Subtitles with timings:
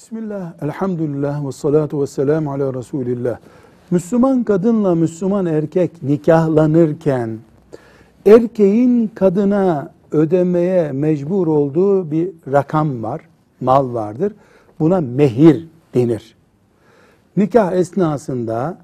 [0.00, 3.38] Bismillah, elhamdülillah ve salatu ve selamu ala Resulillah.
[3.90, 7.38] Müslüman kadınla Müslüman erkek nikahlanırken
[8.26, 13.20] erkeğin kadına ödemeye mecbur olduğu bir rakam var,
[13.60, 14.32] mal vardır.
[14.80, 16.34] Buna mehir denir.
[17.36, 18.78] Nikah esnasında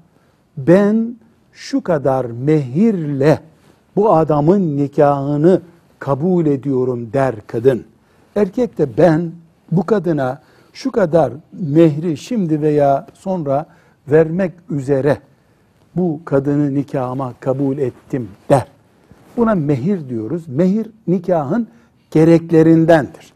[0.57, 1.15] ben
[1.53, 3.39] şu kadar mehirle
[3.95, 5.61] bu adamın nikahını
[5.99, 7.83] kabul ediyorum der kadın.
[8.35, 9.31] Erkek de ben
[9.71, 10.41] bu kadına
[10.77, 13.65] şu kadar mehri şimdi veya sonra
[14.11, 15.17] vermek üzere
[15.95, 18.67] bu kadını nikahıma kabul ettim der.
[19.37, 20.47] Buna mehir diyoruz.
[20.47, 21.67] Mehir nikahın
[22.11, 23.33] gereklerindendir.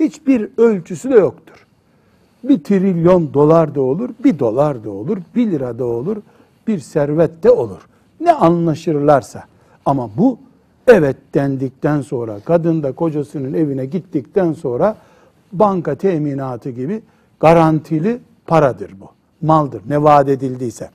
[0.00, 1.66] Hiçbir ölçüsü de yoktur.
[2.44, 6.16] Bir trilyon dolar da olur, bir dolar da olur, bir lira da olur,
[6.66, 7.88] bir servet de olur.
[8.20, 9.44] Ne anlaşırlarsa.
[9.86, 10.38] Ama bu
[10.86, 14.96] evet dendikten sonra, kadın da kocasının evine gittikten sonra
[15.58, 17.02] banka teminatı gibi
[17.40, 19.08] garantili paradır bu.
[19.46, 20.90] Maldır ne vaat edildiyse.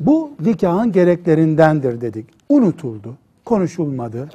[0.00, 2.26] Bu nikahın gereklerindendir dedik.
[2.48, 3.14] Unutuldu,
[3.44, 4.28] konuşulmadı.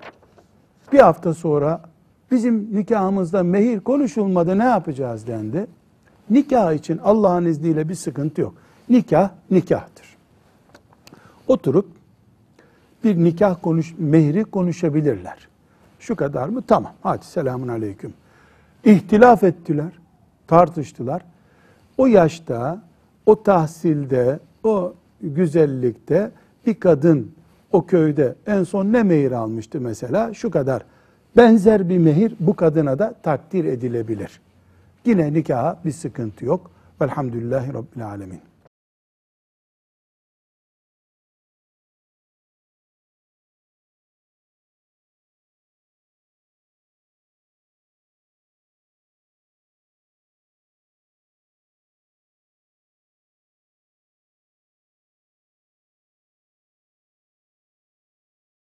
[0.93, 1.81] Bir hafta sonra
[2.31, 5.67] bizim nikahımızda mehir konuşulmadı ne yapacağız dendi.
[6.29, 8.53] Nikah için Allah'ın izniyle bir sıkıntı yok.
[8.89, 10.05] Nikah nikahtır.
[11.47, 11.88] Oturup
[13.03, 15.47] bir nikah konuş, mehri konuşabilirler.
[15.99, 16.61] Şu kadar mı?
[16.67, 16.93] Tamam.
[17.01, 18.13] Hadi selamun aleyküm.
[18.85, 19.91] İhtilaf ettiler,
[20.47, 21.21] tartıştılar.
[21.97, 22.81] O yaşta,
[23.25, 26.31] o tahsilde, o güzellikte
[26.65, 27.31] bir kadın
[27.71, 30.33] o köyde en son ne mehir almıştı mesela?
[30.33, 30.83] Şu kadar.
[31.37, 34.41] Benzer bir mehir bu kadına da takdir edilebilir.
[35.05, 36.71] Yine nikaha bir sıkıntı yok.
[37.01, 38.39] Velhamdülillahi Rabbil Alemin.